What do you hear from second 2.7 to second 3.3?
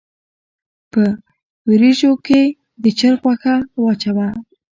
د چرګ